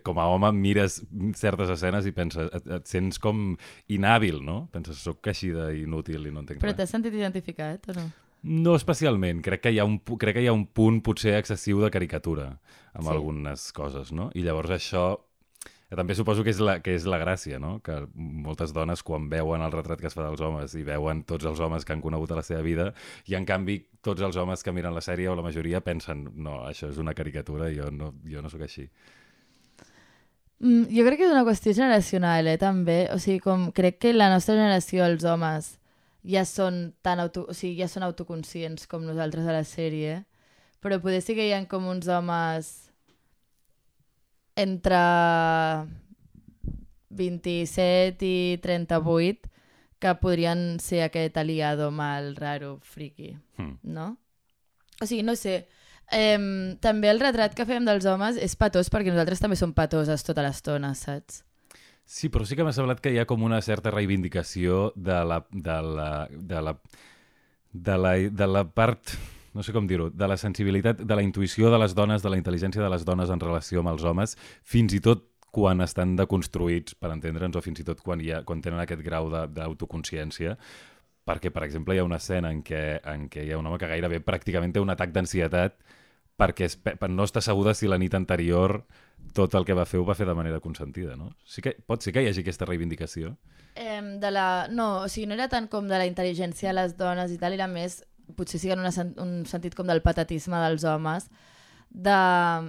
[0.00, 1.02] com a home mires
[1.36, 3.56] certes escenes i penses, et, et sents com
[3.92, 4.66] inhàbil, no?
[4.72, 6.78] Penses, sóc així d'inútil i no entenc Però res.
[6.80, 8.06] t'has sentit identificat o no?
[8.42, 11.78] No especialment, crec que hi ha un, crec que hi ha un punt potser excessiu
[11.84, 12.48] de caricatura
[12.94, 13.12] amb Sí.
[13.12, 14.30] algunes coses, no?
[14.34, 15.04] I llavors això
[15.62, 17.76] eh, també suposo que és, la, que és la gràcia, no?
[17.84, 21.44] Que moltes dones quan veuen el retrat que es fa dels homes i veuen tots
[21.46, 22.94] els homes que han conegut a la seva vida
[23.30, 26.64] i en canvi tots els homes que miren la sèrie o la majoria pensen no,
[26.66, 28.88] això és una caricatura, jo no, jo no sóc així.
[30.62, 33.08] Mm, jo crec que és una qüestió generacional, eh, també.
[33.12, 35.72] O sigui, com crec que la nostra generació, els homes,
[36.22, 40.20] ja són tan auto, o sigui, ja són autoconscients com nosaltres a la sèrie,
[40.82, 42.70] però poder sí que hi ha com uns homes
[44.54, 44.98] entre
[47.10, 49.48] 27 i 38
[50.02, 53.78] que podrien ser aquest aliado mal, raro, friki Hmm.
[53.82, 54.16] no?
[55.00, 55.66] O sigui, no sé,
[56.12, 60.22] eh, també el retrat que fem dels homes és patós perquè nosaltres també som patoses
[60.26, 61.42] tota l'estona, saps?
[62.04, 65.38] Sí, però sí que m'ha semblat que hi ha com una certa reivindicació de la,
[65.50, 66.74] de la, de la,
[67.72, 69.14] de la, de la part,
[69.54, 72.40] no sé com dir-ho, de la sensibilitat, de la intuïció de les dones, de la
[72.40, 76.96] intel·ligència de les dones en relació amb els homes, fins i tot quan estan deconstruïts,
[76.96, 80.56] per entendre'ns, o fins i tot quan, hi ha, quan tenen aquest grau d'autoconsciència,
[81.28, 83.78] perquè, per exemple, hi ha una escena en què, en què hi ha un home
[83.78, 85.76] que gairebé pràcticament té un atac d'ansietat
[86.36, 88.82] perquè es, pe- no està segura si la nit anterior
[89.36, 91.30] tot el que va fer ho va fer de manera consentida, no?
[91.46, 93.36] Sí que, pot ser que hi hagi aquesta reivindicació.
[93.74, 94.66] Eh, de la...
[94.70, 97.54] No, o sigui, no era tant com de la intel·ligència de les dones i tal,
[97.56, 98.02] era més,
[98.36, 98.92] potser sí que en una,
[99.22, 101.30] un sentit com del patatisme dels homes,
[101.92, 102.16] de...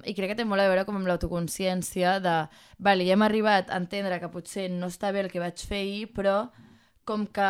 [0.05, 2.35] i crec que té molt a veure com amb l'autoconsciència de,
[2.77, 5.81] vale, ja hem arribat a entendre que potser no està bé el que vaig fer
[5.81, 6.37] ahir, però
[7.05, 7.47] com que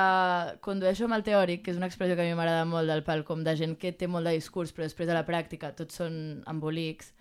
[0.65, 3.25] condueixo amb el teòric, que és una expressió que a mi m'agrada molt del pal,
[3.27, 6.15] com de gent que té molt de discurs, però després de la pràctica tots són
[6.49, 7.13] embolics,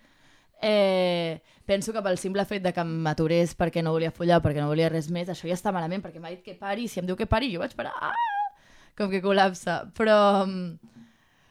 [0.63, 4.71] eh, penso que pel simple fet de que m'aturés perquè no volia follar, perquè no
[4.71, 7.19] volia res més, això ja està malament, perquè m'ha dit que pari, si em diu
[7.19, 8.15] que pari, jo vaig parar, ah!
[8.97, 9.83] com que col·lapsa.
[9.97, 10.17] Però,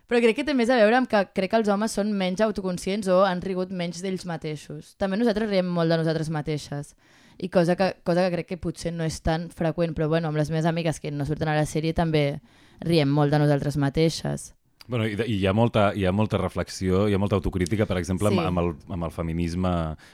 [0.08, 2.42] però crec que té més a veure amb que crec que els homes són menys
[2.44, 4.94] autoconscients o han rigut menys d'ells mateixos.
[5.02, 6.94] També nosaltres riem molt de nosaltres mateixes.
[7.38, 10.36] I cosa que, cosa que crec que potser no és tan freqüent, però bueno, amb
[10.38, 12.40] les meves amigues que no surten a la sèrie també
[12.80, 14.52] riem molt de nosaltres mateixes.
[14.88, 17.96] Bueno, i, i hi, ha molta, hi ha molta reflexió, hi ha molta autocrítica, per
[17.98, 18.38] exemple, Sí.
[18.38, 19.70] amb, amb, el, amb el feminisme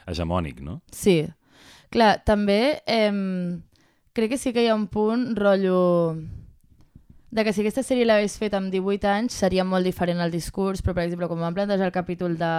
[0.07, 0.81] hegemònic, no?
[0.93, 1.27] Sí.
[1.91, 3.13] Clar, també eh,
[4.13, 6.17] crec que sí que hi ha un punt rotllo
[7.31, 10.81] de que si aquesta sèrie l'hagués fet amb 18 anys seria molt diferent el discurs,
[10.85, 12.53] però per exemple, com vam plantejar el capítol de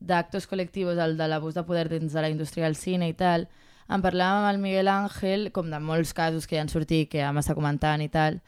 [0.00, 3.48] d'actos col·lectius, el de l'abús de poder dins de la indústria del cine i tal,
[3.90, 7.18] en parlàvem amb el Miguel Ángel, com de molts casos que ja han sortit, que
[7.24, 8.40] ja m'està comentant i tal,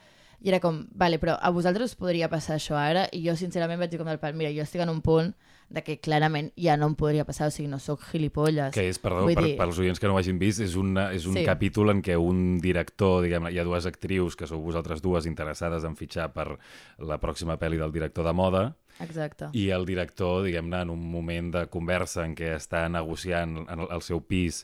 [0.42, 3.06] i era com, vale, però a vosaltres us podria passar això ara?
[3.14, 5.34] I jo sincerament vaig dir com del pal, mira, jo estic en un punt
[5.72, 8.74] de que clarament ja no em podria passar, o sigui, no sóc gilipolles.
[8.74, 11.12] Que és, perdó, Vull per, dir- pels oients que no ho hagin vist, és, una,
[11.14, 11.44] és un Sí.
[11.46, 15.84] capítol en què un director, diguem hi ha dues actrius, que sou vosaltres dues interessades
[15.84, 16.58] en fitxar per
[16.98, 19.48] la pròxima pel·li del director de moda, Exacte.
[19.56, 24.02] i el director, diguem-ne, en un moment de conversa en què està negociant en el,
[24.04, 24.62] seu pis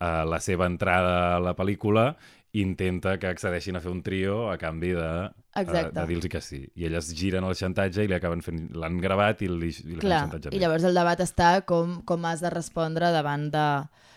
[0.00, 2.14] eh, la seva entrada a la pel·lícula,
[2.56, 5.92] intenta que accedeixin a fer un trio a canvi de, eh, Exacte.
[5.98, 6.62] de dir-los que sí.
[6.74, 8.70] I elles giren el xantatge i li acaben fent...
[8.76, 10.56] L'han gravat i li, i li fan Clar, el xantatge.
[10.56, 13.66] i llavors el debat està com, com has de respondre davant de...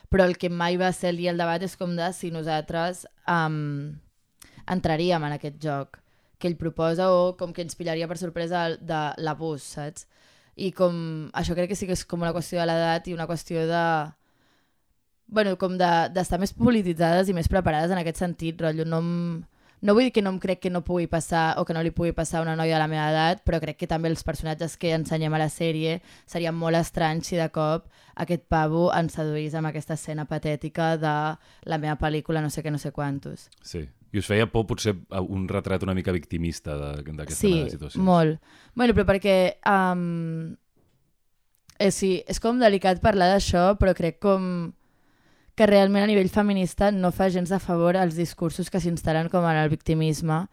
[0.09, 3.03] Però el que mai va ser el dia el debat és com de si nosaltres
[3.29, 3.91] um,
[4.65, 5.99] entraríem en aquest joc
[6.39, 10.07] que ell proposa o com que ens pillaria per sorpresa de l'abús, saps?
[10.59, 11.29] I com...
[11.37, 13.83] Això crec que sí que és com una qüestió de l'edat i una qüestió de...
[15.27, 18.97] Bueno, com de- d'estar de, més polititzades i més preparades en aquest sentit, rotllo, no
[19.03, 19.11] em,
[19.85, 21.91] no vull dir que no em crec que no pugui passar o que no li
[21.95, 24.75] pugui passar a una noia de la meva edat, però crec que també els personatges
[24.81, 27.85] que ensenyem a la sèrie serien molt estranys si de cop
[28.19, 31.13] aquest pavo ens seduís amb aquesta escena patètica de
[31.69, 33.47] la meva pel·lícula no sé què, no sé quantos.
[33.61, 33.85] Sí.
[34.11, 38.03] I us feia por potser un retrat una mica victimista d'aquesta Sí, mena de situacions.
[38.03, 38.39] molt.
[38.75, 39.57] Bueno, però perquè...
[39.69, 40.55] Um,
[41.77, 44.73] eh, sí, és com delicat parlar d'això, però crec com
[45.55, 49.43] que realment a nivell feminista no fa gens de favor als discursos que s'instal·len com
[49.43, 50.45] en el victimisme,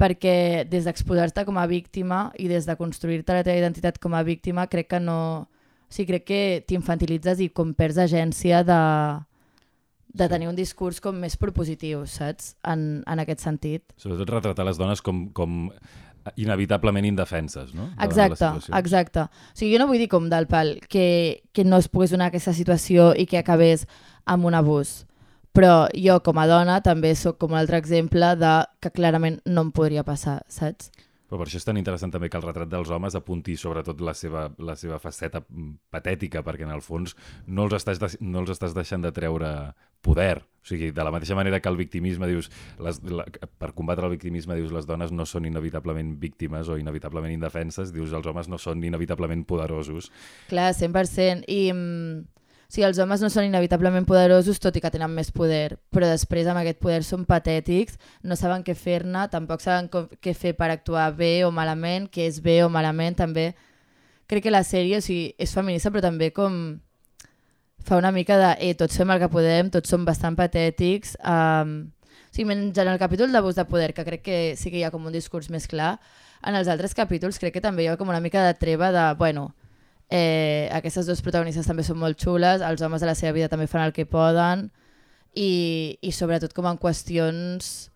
[0.00, 4.22] perquè des d'exposar-te com a víctima i des de construir-te la teva identitat com a
[4.24, 5.48] víctima crec que no...
[5.86, 8.80] O sigui, crec que t'infantilitzes i com perds agència de,
[10.16, 12.54] de tenir un discurs com més propositiu, saps?
[12.66, 13.84] En, en aquest sentit.
[14.00, 15.68] Sobretot retratar les dones com, com
[16.34, 17.90] inevitablement indefenses, no?
[18.02, 19.26] Exacte, exacte.
[19.28, 22.32] O sigui, jo no vull dir com del pal que, que no es pogués donar
[22.32, 23.86] aquesta situació i que acabés
[24.26, 25.04] amb un abús.
[25.56, 29.68] Però jo, com a dona, també sóc com un altre exemple de que clarament no
[29.68, 30.90] em podria passar, saps?
[31.26, 34.14] Però per això és tan interessant també que el retrat dels homes apunti sobretot la
[34.14, 38.44] seva, la seva faceta mm, patètica, perquè en el fons no els, estàs de, no
[38.44, 39.50] els estàs deixant de treure
[40.06, 40.38] poder.
[40.62, 42.50] O sigui, de la mateixa manera que el victimisme, dius,
[42.82, 43.26] les, la,
[43.58, 48.14] per combatre el victimisme, dius, les dones no són inevitablement víctimes o inevitablement indefenses, dius,
[48.14, 50.10] els homes no són inevitablement poderosos.
[50.50, 51.46] Clar, 100%.
[51.46, 52.24] I, mm,
[52.72, 56.48] sigui, els homes no són inevitablement poderosos, tot i que tenen més poder, però després
[56.50, 60.72] amb aquest poder són patètics, no saben què fer-ne, tampoc saben com, què fer per
[60.74, 63.52] actuar bé o malament, què és bé o malament, també.
[64.26, 66.80] Crec que la sèrie o sigui, és feminista, però també com
[67.86, 71.78] fa una mica de, eh, tots fem el que podem, tots som bastant patètics, um,
[71.86, 74.84] o sigui, menys en el capítol d'abús de poder, que crec que sí que hi
[74.84, 76.00] ha com un discurs més clar,
[76.42, 79.06] en els altres capítols crec que també hi ha com una mica de treva de,
[79.14, 79.52] bueno,
[80.10, 83.66] eh, aquestes dues protagonistes també són molt xules, els homes de la seva vida també
[83.70, 84.68] fan el que poden
[85.34, 87.90] i, i sobretot com en qüestions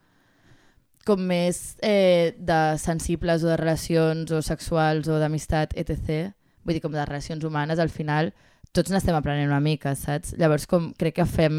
[1.06, 6.30] com més eh, de sensibles o de relacions o sexuals o d'amistat, etc.
[6.64, 8.34] Vull dir, com de relacions humanes, al final
[8.76, 10.36] tots n'estem aprenent una mica, saps?
[10.38, 11.56] Llavors com crec que fem...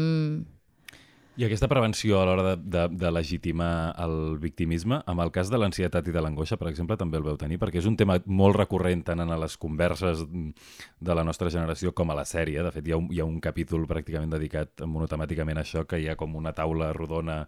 [1.32, 5.56] I aquesta prevenció a l'hora de, de, de legitimar el victimisme, amb el cas de
[5.56, 8.58] l'ansietat i de l'angoixa, per exemple, també el veu tenir, perquè és un tema molt
[8.58, 12.60] recurrent tant en les converses de la nostra generació com a la sèrie.
[12.60, 16.02] De fet, hi ha un, hi ha un capítol pràcticament dedicat monotemàticament a això, que
[16.02, 17.46] hi ha com una taula rodona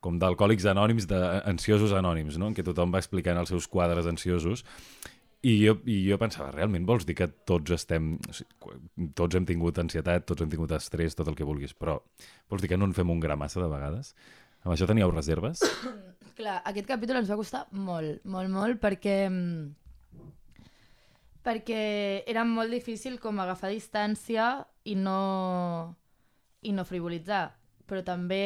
[0.00, 2.48] com d'alcohòlics anònims, d'ansiosos anònims, no?
[2.48, 4.64] en què tothom va explicant els seus quadres ansiosos.
[5.46, 8.16] I jo, I jo pensava, realment vols dir que tots estem...
[8.18, 8.78] o sigui,
[9.14, 12.00] Tots hem tingut ansietat, tots hem tingut estrès, tot el que vulguis, però
[12.50, 14.14] vols dir que no en fem un gra massa de vegades?
[14.64, 15.62] Amb això teníeu reserves?
[16.38, 19.68] Clar, aquest capítol ens va costar molt, molt, molt, perquè mm,
[21.46, 21.82] perquè
[22.28, 24.50] era molt difícil com agafar distància
[24.84, 25.94] i no,
[26.66, 27.44] i no frivolitzar,
[27.88, 28.42] però també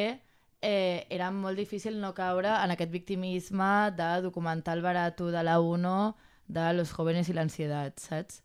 [0.61, 6.15] eh, era molt difícil no caure en aquest victimisme de documental barato de la UNO
[6.53, 8.41] de los jóvenes i l'ansietat, saps?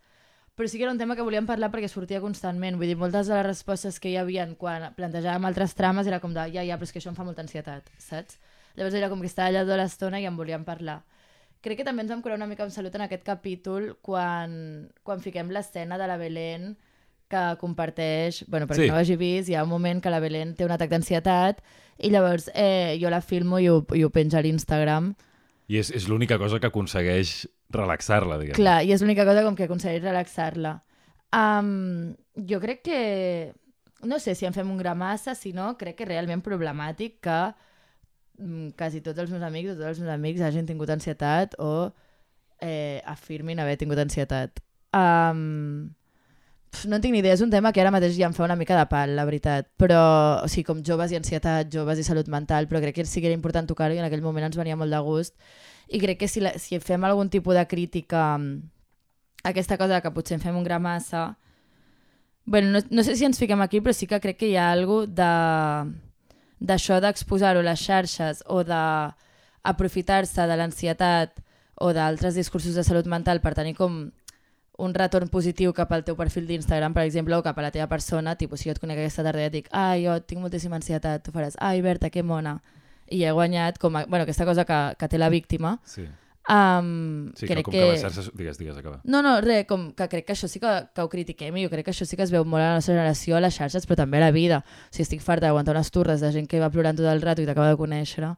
[0.59, 2.75] Però sí que era un tema que volíem parlar perquè sortia constantment.
[2.81, 6.33] Vull dir, moltes de les respostes que hi havia quan plantejàvem altres trames era com
[6.35, 8.40] de ja, ja, però és que això em fa molta ansietat, saps?
[8.75, 11.05] Llavors era com que estava allà tota l'estona i en volíem parlar.
[11.62, 15.23] Crec que també ens vam curar una mica amb salut en aquest capítol quan, quan
[15.23, 16.77] fiquem l'escena de la Belén
[17.29, 18.88] que comparteix, bueno, perquè Sí.
[18.88, 21.62] no ho hagi vist, hi ha un moment que la Belén té un atac d'ansietat
[21.99, 25.14] i llavors eh, jo la filmo i ho, i ho penjo a l'Instagram.
[25.68, 28.57] I és, és l'única cosa que aconsegueix relaxar-la, diguem.
[28.57, 30.79] Clar, i és l'única cosa com que aconsegueix relaxar-la.
[31.37, 32.15] Um,
[32.49, 33.01] jo crec que...
[34.07, 37.17] No sé si en fem un gra massa, si no, crec que és realment problemàtic
[37.27, 37.39] que
[38.39, 41.91] mm, quasi tots els meus amics o tots els meus amics hagin tingut ansietat o
[42.63, 44.63] eh, afirmin haver tingut ansietat.
[44.95, 45.97] Um,
[46.85, 48.57] No en tinc ni idea, és un tema que ara mateix ja em fa una
[48.59, 49.71] mica de pal, la veritat.
[49.81, 50.01] Però,
[50.45, 53.31] o sigui, com joves i ansietat, joves i salut mental, però crec que sí que
[53.31, 55.35] era important tocar-ho i en aquell moment ens venia molt de gust.
[55.88, 60.12] I crec que si, la, si fem algun tipus de crítica a aquesta cosa que
[60.12, 61.38] potser en fem un gra massa...
[62.44, 64.70] bueno, no, no sé si ens fiquem aquí, però sí que crec que hi ha
[64.72, 65.33] alguna de
[66.59, 71.38] d'això d'exposar-ho a les xarxes o d'aprofitar-se de l'ansietat
[71.79, 74.09] o d'altres discursos de salut mental per tenir com
[74.79, 77.88] un retorn positiu cap al teu perfil d'Instagram, per exemple, o cap a la teva
[77.90, 80.79] persona, tipus, si jo et conec aquesta tarda i et dic ai, jo tinc moltíssima
[80.79, 82.61] ansietat, tu faràs ai, Berta, que mona,
[83.11, 86.07] i he guanyat com a, bueno, aquesta cosa que, que té la víctima, Sí,
[86.49, 87.85] um, sí que, crec com que...
[87.92, 88.31] que xarxes...
[88.35, 89.01] Digues, digues, acaba.
[89.05, 91.73] No, no, res, com que crec que això sí que, que ho critiquem i jo
[91.73, 93.87] crec que això sí que es veu molt a la nostra generació, a les xarxes,
[93.88, 94.62] però també a la vida.
[94.64, 97.44] O sigui, estic farta d'aguantar unes turres de gent que va plorant tot el rato
[97.44, 98.33] i t'acaba de conèixer.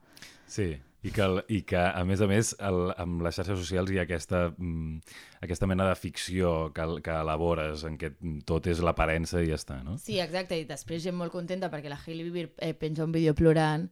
[0.51, 3.89] Sí, i que, el, i que a més a més el, amb les xarxes socials
[3.93, 5.15] hi ha aquesta, mm,
[5.47, 8.13] aquesta mena de ficció que, que elabores en què
[8.49, 9.97] tot és l'aparença i ja està, no?
[10.03, 13.33] Sí, exacte, i després gent molt contenta perquè la Hailey Bieber eh, penja un vídeo
[13.39, 13.89] plorant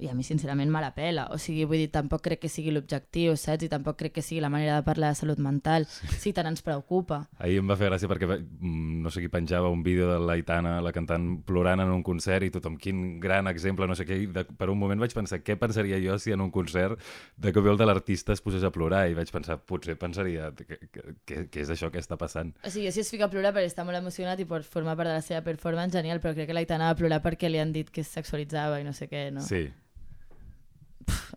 [0.00, 2.72] i a mi sincerament me la pela, o sigui, vull dir, tampoc crec que sigui
[2.74, 3.66] l'objectiu, saps?
[3.66, 6.08] I tampoc crec que sigui la manera de parlar de salut mental, sí.
[6.18, 7.22] si tant ens preocupa.
[7.38, 10.94] Ahir em va fer gràcia perquè no sé qui penjava un vídeo de l'Aitana, la
[10.96, 14.70] cantant plorant en un concert i tothom, quin gran exemple, no sé què, de, per
[14.72, 16.98] un moment vaig pensar, què pensaria jo si en un concert
[17.36, 21.62] de cop i volta l'artista es posés a plorar i vaig pensar, potser pensaria què
[21.62, 22.54] és això que està passant?
[22.64, 25.12] O sigui, si es fica a plorar perquè està molt emocionat i pot formar part
[25.12, 27.90] de la seva performance, genial, però crec que l'Aitana va plorar perquè li han dit
[27.92, 29.44] que es sexualitzava i no sé què, no?
[29.46, 29.66] Sí.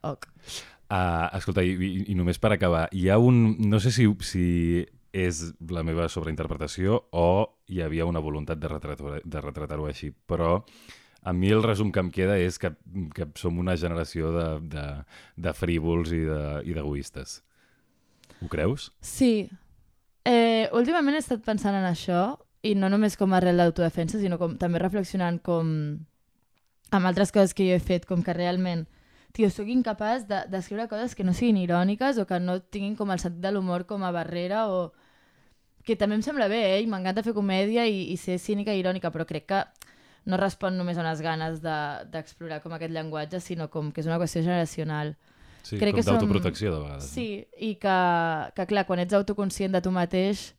[0.04, 0.28] Ok.
[0.86, 3.56] Uh, escolta, i, i, i només per acabar, hi ha un...
[3.70, 4.46] No sé si, si
[5.16, 5.40] és
[5.72, 7.26] la meva sobreinterpretació o
[7.72, 10.60] hi havia una voluntat de retratar-ho de retratar així, però
[11.26, 12.74] a mi el resum que em queda és que,
[13.16, 14.84] que som una generació de, de,
[15.48, 17.40] de frívols i de- i d'egoistes.
[18.44, 18.92] Ho creus?
[19.02, 19.48] Sí.
[20.26, 24.38] Eh, últimament he estat pensant en això i no només com a arrel d'autodefensa, sinó
[24.38, 25.72] com, també reflexionant com
[26.92, 28.86] amb altres coses que jo he fet, com que realment
[29.36, 33.12] tio, sóc incapaç de- d'escriure coses que no siguin iròniques o que no tinguin com
[33.12, 34.94] el sentit de l'humor com a barrera o
[35.86, 36.82] que també em sembla bé, eh?
[36.82, 39.60] i m'encanta fer comèdia i, i ser cínica i irònica, però crec que
[40.26, 44.08] no respon només a unes ganes de- d'explorar com aquest llenguatge, sinó com que és
[44.08, 45.16] una qüestió generacional.
[45.62, 47.04] Sí, Crec com que som- d'autoprotecció, de vegades.
[47.12, 47.98] Sí, i que,
[48.56, 50.56] que clar, quan ets autoconscient de tu mateix,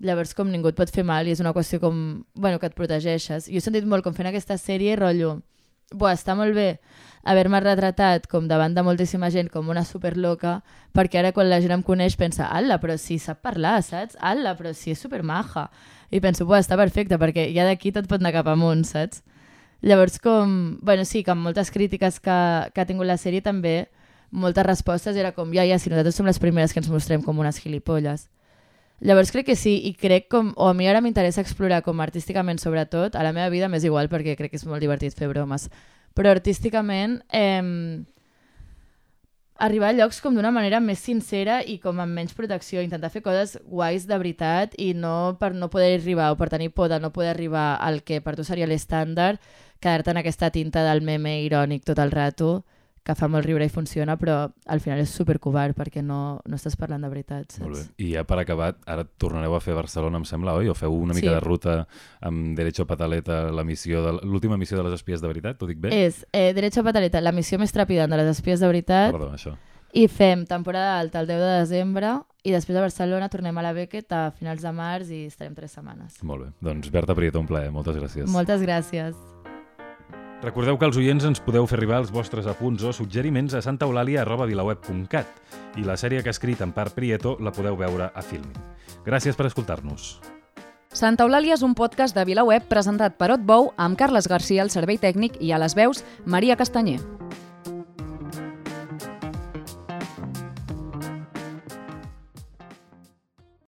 [0.00, 2.74] llavors com ningú et pot fer mal i és una qüestió com, bueno, que et
[2.74, 3.46] protegeixes.
[3.50, 5.42] Jo he sentit molt com fent aquesta sèrie, rotllo,
[5.92, 6.78] buah, està molt bé
[7.24, 10.58] haver-me retratat com davant de moltíssima gent com una superloca,
[10.94, 14.18] perquè ara quan la gent em coneix pensa, ala, però si sap parlar, saps?
[14.20, 15.70] Ala, però si és supermaja.
[16.12, 19.24] I penso, buah, està perfecte, perquè ja d'aquí tot pot anar cap amunt, saps?
[19.84, 20.78] Llavors, com...
[20.82, 22.36] Bueno, sí, que amb moltes crítiques que,
[22.72, 23.88] que ha tingut la sèrie també,
[24.30, 27.38] moltes respostes era com, ja, ja, si nosaltres som les primeres que ens mostrem com
[27.40, 28.28] unes gilipolles.
[29.04, 30.52] Llavors crec que sí, i crec com...
[30.56, 34.08] O a mi ara m'interessa explorar com artísticament sobretot, a la meva vida m'és igual
[34.08, 35.68] perquè crec que és molt divertit fer bromes,
[36.14, 38.04] però artísticament eh,
[39.56, 43.22] arribar a llocs com d'una manera més sincera i com amb menys protecció, intentar fer
[43.22, 46.98] coses guais de veritat i no per no poder arribar o per tenir por de
[47.00, 49.40] no poder arribar al que per tu seria l'estàndard,
[49.80, 52.64] quedar-te en aquesta tinta del meme irònic tot el rato,
[53.04, 56.74] que fa molt riure i funciona, però al final és supercovard perquè no, no estàs
[56.80, 57.60] parlant de veritat, saps?
[57.66, 57.82] Molt bé.
[58.00, 60.70] I ja per acabar, ara tornareu a fer Barcelona, em sembla, oi?
[60.72, 61.34] O feu una mica Sí.
[61.34, 61.74] de ruta
[62.22, 65.78] amb Derecho Pataleta, la missió de l'última missió de les espies de veritat, ho dic
[65.84, 65.92] bé?
[66.06, 69.32] És eh, Derecho a Pataleta, la missió més trepidant de les espies de veritat, Perdó,
[69.34, 69.52] això.
[69.92, 73.72] i fem temporada alta el 10 de desembre i després a Barcelona tornem a la
[73.76, 76.22] Beckett a finals de març i estarem tres setmanes.
[76.22, 76.50] Molt bé.
[76.60, 77.70] Doncs Berta Prieto, un plaer.
[77.70, 78.26] Moltes gràcies.
[78.32, 79.14] Moltes gràcies.
[80.42, 85.80] Recordeu que els oients ens podeu fer arribar els vostres apunts o suggeriments a santaeulàlia.vilaweb.cat
[85.80, 88.56] i la sèrie que ha escrit en part Prieto la podeu veure a Filmin.
[89.06, 90.18] Gràcies per escoltar-nos.
[90.94, 95.00] Santa Eulàlia és un podcast de VilaWeb presentat per Otbou amb Carles Garcia al servei
[95.02, 97.00] tècnic i a les veus Maria Castanyer.